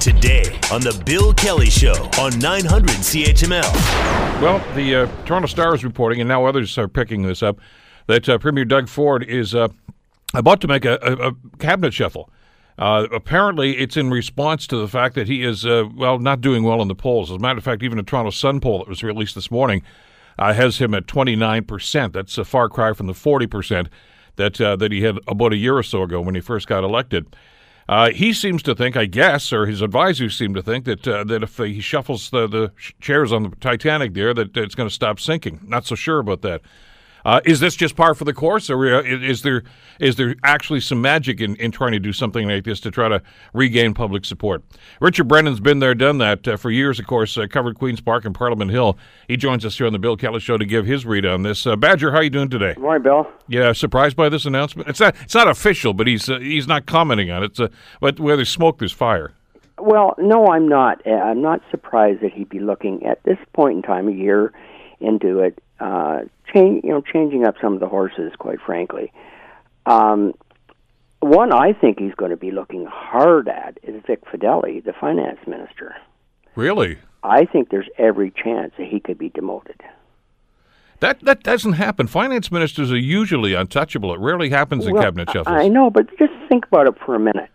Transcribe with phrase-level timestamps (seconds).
[0.00, 3.72] Today on The Bill Kelly Show on 900 CHML.
[4.40, 7.58] Well, the uh, Toronto Star is reporting, and now others are picking this up,
[8.06, 9.68] that uh, Premier Doug Ford is uh,
[10.34, 12.30] about to make a, a, a cabinet shuffle.
[12.78, 16.62] Uh, apparently, it's in response to the fact that he is, uh, well, not doing
[16.62, 17.30] well in the polls.
[17.30, 19.82] As a matter of fact, even a Toronto Sun poll that was released this morning
[20.38, 22.12] uh, has him at 29%.
[22.12, 23.88] That's a far cry from the 40%
[24.36, 27.34] that, that he had about a year or so ago when he first got elected.
[27.88, 31.22] Uh, he seems to think, I guess, or his advisors seem to think that uh,
[31.24, 34.94] that if he shuffles the, the chairs on the Titanic there, that it's going to
[34.94, 35.60] stop sinking.
[35.64, 36.62] Not so sure about that.
[37.26, 39.64] Uh, is this just par for the course, or uh, is there
[39.98, 43.08] is there actually some magic in, in trying to do something like this to try
[43.08, 43.20] to
[43.52, 44.62] regain public support?
[45.00, 47.00] Richard Brennan's been there, done that uh, for years.
[47.00, 48.96] Of course, uh, covered Queens Park and Parliament Hill.
[49.26, 51.66] He joins us here on the Bill Kelly Show to give his read on this.
[51.66, 52.74] Uh, Badger, how are you doing today?
[52.74, 53.28] Good morning, Bill.
[53.48, 54.88] Yeah, surprised by this announcement.
[54.88, 57.58] It's not it's not official, but he's uh, he's not commenting on it.
[58.00, 59.32] but where there's smoke, there's fire.
[59.78, 61.04] Well, no, I'm not.
[61.04, 64.52] I'm not surprised that he'd be looking at this point in time, of year
[65.00, 66.20] into it, uh,
[66.52, 69.12] change, you know, changing up some of the horses, quite frankly.
[69.84, 70.34] Um,
[71.20, 75.38] one I think he's going to be looking hard at is Vic Fedeli, the finance
[75.46, 75.96] minister.
[76.54, 76.98] Really?
[77.22, 79.80] I think there's every chance that he could be demoted.
[81.00, 82.06] That that doesn't happen.
[82.06, 84.14] Finance ministers are usually untouchable.
[84.14, 85.54] It rarely happens in well, cabinet shuffles.
[85.54, 87.50] I know, but just think about it for a minute.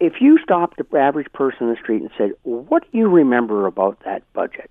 [0.00, 3.66] If you stopped the average person in the street and said, "What do you remember
[3.66, 4.70] about that budget?"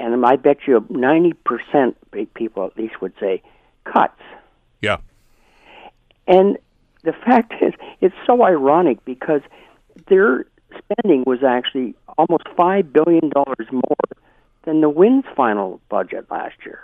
[0.00, 1.94] And I bet you 90%
[2.34, 3.42] people at least would say
[3.84, 4.20] cuts.
[4.80, 4.98] Yeah.
[6.26, 6.58] And
[7.02, 9.40] the fact is, it's so ironic because
[10.08, 10.46] their
[10.76, 13.96] spending was actually almost $5 billion more
[14.64, 16.80] than the Wynne's final budget last year.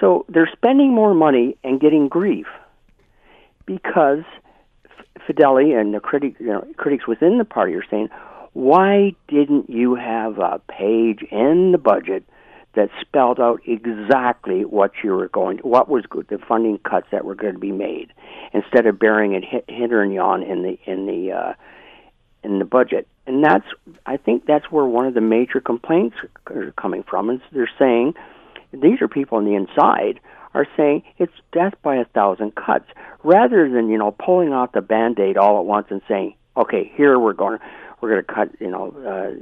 [0.00, 2.46] So they're spending more money and getting grief
[3.66, 4.24] because
[5.28, 8.08] Fedeli and the critic, you know, critics within the party are saying,
[8.52, 12.24] why didn't you have a page in the budget
[12.74, 17.06] that spelled out exactly what you were going to, what was good, the funding cuts
[17.10, 18.12] that were going to be made
[18.52, 21.54] instead of burying it hinder and yon in the in the uh,
[22.42, 23.08] in the budget?
[23.26, 23.66] And that's
[24.06, 28.14] I think that's where one of the major complaints are coming from is they're saying
[28.72, 30.20] these are people on the inside
[30.54, 32.86] are saying it's death by a thousand cuts
[33.22, 37.18] rather than you know pulling off the band-aid all at once and saying okay here
[37.18, 37.58] we're going
[38.00, 39.34] we're going to cut, you know, uh,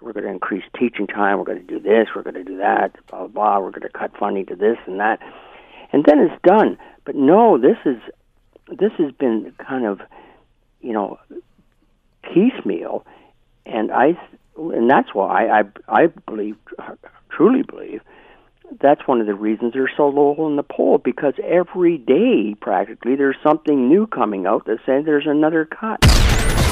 [0.00, 2.58] we're going to increase teaching time, we're going to do this, we're going to do
[2.58, 5.20] that, blah, blah, blah, we're going to cut funding to this and that.
[5.92, 6.78] And then it's done.
[7.04, 7.96] But no, this is
[8.68, 10.00] this has been kind of,
[10.80, 11.18] you know,
[12.22, 13.06] piecemeal,
[13.64, 14.18] and I,
[14.56, 16.56] and that's why I, I, I believe,
[17.30, 18.02] truly believe,
[18.80, 23.16] that's one of the reasons they're so low in the poll because every day practically
[23.16, 26.00] there's something new coming out that says there's another cut.